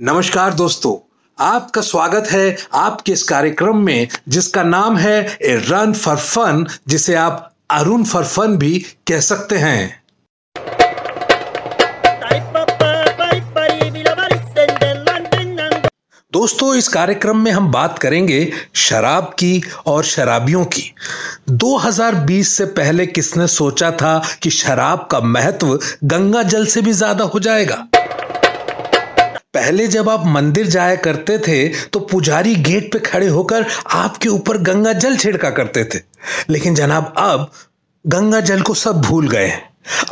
[0.00, 0.94] नमस्कार दोस्तों,
[1.38, 7.14] आपका स्वागत है आपके इस कार्यक्रम में, जिसका नाम है ए रन फॉर फन, जिसे
[7.14, 8.78] आप अरुण फॉर फन भी
[9.08, 10.02] कह सकते हैं।
[16.32, 20.94] दोस्तों, इस कार्यक्रम में हम बात करेंगे शराब की और शराबियों की।
[21.50, 27.24] 2020 से पहले किसने सोचा था कि शराब का महत्व गंगा जल से भी ज़्यादा
[27.24, 27.86] हो जाएगा?
[29.58, 34.58] पहले जब आप मंदिर जाया करते थे तो पुजारी गेट पे खड़े होकर आपके ऊपर
[34.58, 35.98] गंगा जल छिड़का करते थे।
[36.50, 37.50] लेकिन जनाब, अब
[38.04, 39.52] गंगा जल को सब भूल गए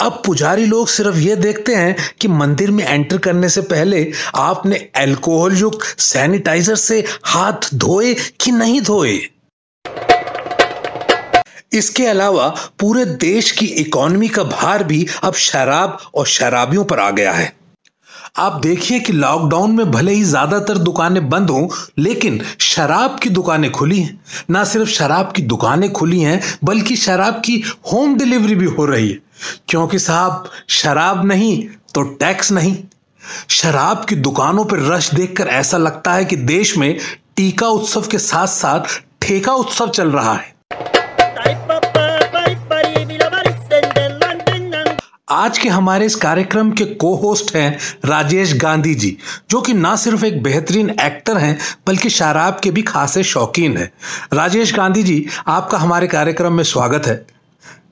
[0.00, 4.76] अब पुजारी लोग सिर्फ़ ये देखते हैं कि मंदिर में एंटर करने से पहले आपने
[4.96, 9.18] अल्कोहल युक्त सैनिटाइजर से हाथ धोए कि नहीं धोए?
[11.72, 17.10] इसके अलावा पूरे देश की इकोनॉमी का भार भी अब शराब और शराबियों पर आ
[17.10, 17.52] गया है।
[18.36, 23.70] आप देखिए कि लॉकडाउन में भले ही ज़्यादातर दुकानें बंद हों, लेकिन शराब की दुकानें
[23.72, 27.56] खुली हैं। ना सिर्फ़ शराब की दुकानें खुली हैं, बल्कि शराब की
[27.92, 29.18] होम डिलीवरी भी हो रही है।
[29.68, 32.76] क्योंकि साहब, शराब नहीं तो टैक्स नहीं।
[33.50, 36.98] शराब की दुकानों पर रश देखकर ऐसा लगता है कि देश में
[37.36, 40.54] टीका उत्सव के साथ साथ ठेका उत्सव चल रहा है।
[45.32, 49.16] आज के हमारे इस कार्यक्रम के को होस्ट हैं राजेश गांधी जी
[49.50, 53.90] जो कि ना सिर्फ़ एक बेहतरीन एक्टर हैं बल्कि शराब के भी खासे शौकीन हैं।
[54.32, 57.14] राजेश गांधी जी आपका हमारे कार्यक्रम में स्वागत है।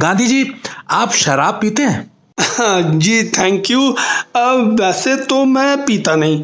[0.00, 0.52] गांधी जी
[0.90, 2.10] आप शराब पीते हैं?
[2.98, 3.90] जी थैंक यू
[4.36, 6.42] अब वैसे तो मैं पीता नहीं।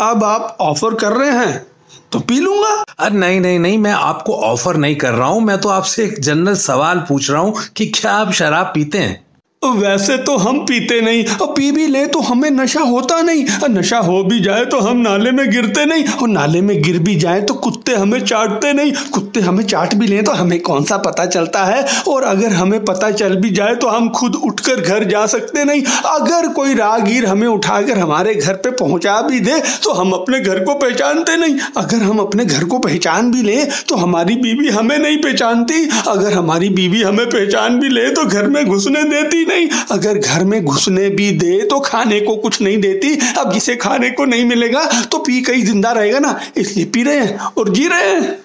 [0.00, 1.66] अब आप ऑफ़र कर रहे हैं
[2.12, 5.58] तो पी लूँगा। अरे नहीं नहीं नहीं मैं आपको ऑफ़र नहीं कर रहा हूँ। मैं
[5.60, 9.29] तो आपसे एक जनरल सवाल पूछ रहा हूँ कि क्या आप शराब पीते हैं?
[9.62, 13.68] वैसे तो हम पीते नहीं, और पी भी ले तो हमें नशा होता नहीं। और
[13.68, 17.14] नशा हो भी जाए तो हम नाले में गिरते नहीं, और नाले में गिर भी
[17.14, 20.96] जाए तो कुत्ते हमें चाटते नहीं। कुत्ते हमें चाट भी लें तो हमें कौन सा
[20.98, 21.84] पता चलता है?
[22.08, 25.82] और अगर हमें पता चल भी जाए तो हम खुद उठकर घर जा सकते नहीं।
[26.06, 30.64] अगर कोई राहगीर हमें उठाकर हमारे घर पर पहुँचा भी दे तो हम अपने घर
[30.64, 34.98] को पहचानते नहीं। अगर हम अपने घर को पहचान भी लें तो हमारी बीवी हमें
[34.98, 39.68] नहीं पहचानती। अगर हमारी बीवी हमें पहचान भी ले तो घर में घुसने देती नहीं,
[39.90, 44.10] अगर घर में घुसने भी दे तो खाने को कुछ नहीं देती, अब जिसे खाने
[44.10, 47.86] को नहीं मिलेगा तो पी कहीं ज़िंदा रहेगा ना, इसलिए पी रहे हैं और जी
[47.88, 48.38] रहे हैं।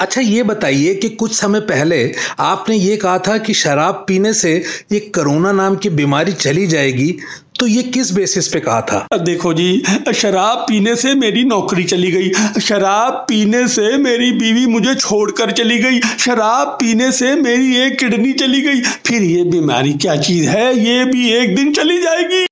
[0.00, 1.98] अच्छा ये बताइए कि कुछ समय पहले
[2.40, 4.52] आपने ये कहा था कि शराब पीने से
[4.92, 7.16] ये कोरोना नाम की बीमारी चली जाएगी
[7.60, 9.06] तो ये किस बेसिस पे कहा था?
[9.16, 9.82] देखो जी,
[10.14, 15.78] शराब पीने से मेरी नौकरी चली गई। शराब पीने से मेरी बीवी मुझे छोड़कर चली
[15.78, 20.78] गई। शराब पीने से मेरी एक किडनी चली गई। फिर ये बीमारी क्या चीज़ है?
[20.78, 22.45] ये भी एक दिन चली जाएगी।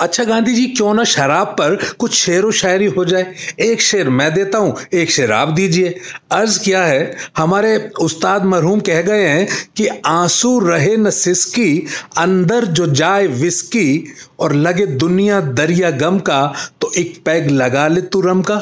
[0.00, 3.34] अच्छा गांधी जी, क्यों ना शराब पर कुछ शेर व शायरी हो जाए?
[3.60, 5.94] एक शेर मैं देता हूँ, एक शेर आप दीजिए।
[6.32, 9.46] अर्ज़ क्या है, हमारे उस्ताद मरहूम कह गए हैं
[9.76, 11.86] कि आँसू रहे न सिसकी,
[12.18, 16.42] अंदर जो जाए विस्की, और लगे दुनिया दरिया गम का
[16.80, 18.60] तो एक पैग लगा ले तू रम का।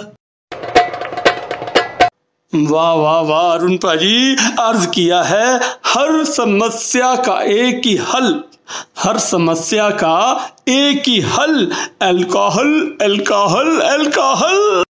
[2.53, 5.57] वाह वाह वाह, अरुण पाजी, अर्ज़ किया है,
[5.87, 8.33] हर समस्या का एक ही हल।
[8.99, 10.19] हर समस्या का
[10.69, 14.85] एक ही हल अल्कोहल अल्कोहल अल्कोहल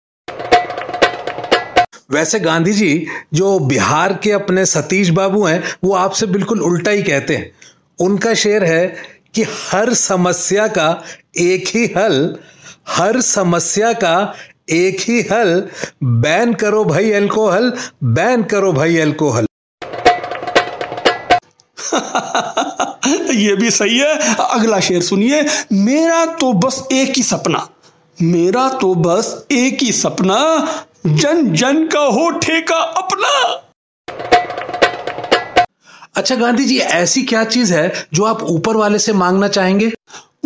[2.11, 7.03] वैसे गांधी जी जो बिहार के अपने सतीश बाबू हैं वो आपसे बिल्कुल उल्टा ही
[7.03, 7.51] कहते हैं।
[7.99, 8.87] उनका शेर है
[9.35, 11.03] कि हर समस्या का
[11.37, 12.35] एक ही हल
[12.89, 14.33] हर समस्या का
[14.69, 15.69] एक ही हल
[16.03, 17.73] बैन करो भाई अल्कोहल
[18.03, 19.45] बैन करो भाई अल्कोहल
[23.33, 25.41] ये भी सही है। अगला शेर सुनिए।
[25.73, 27.67] मेरा तो बस एक ही सपना,
[28.17, 30.39] मेरा तो बस एक ही सपना,
[31.07, 33.63] जन जन का हो ठेका अपना।
[36.15, 39.91] अच्छा गांधी जी, ऐसी क्या चीज़ है जो आप ऊपर वाले से मांगना चाहेंगे?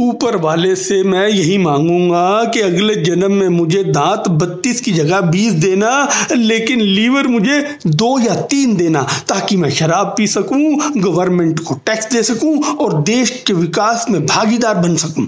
[0.01, 5.21] ऊपर वाले से मैं यही मांगूँगा कि अगले जन्म में मुझे दांत बत्तीस की जगह
[5.21, 5.91] बीस देना,
[6.31, 12.11] लेकिन लीवर मुझे दो या तीन देना, ताकि मैं शराब पी सकूँ, गवर्नमेंट को टैक्स
[12.11, 15.27] दे सकूँ, और देश के विकास में भागीदार बन सकूँ।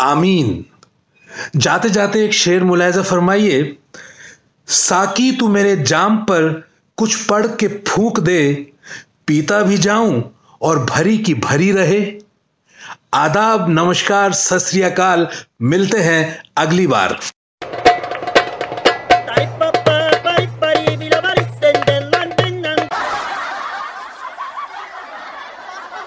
[0.00, 0.64] आमीन।
[1.56, 3.76] जाते जाते एक शेर मुलायजा फरमाइए,
[4.68, 6.62] साकी तू मेरे जाम पर
[6.98, 8.52] कुछ पढ़ के फूक दे,
[9.26, 10.22] पीता भी जाऊँ
[10.62, 12.18] और भरी की भरी रहे।
[13.14, 14.70] आदाब नमस्कार सत
[15.62, 17.18] मिलते हैं अगली बार।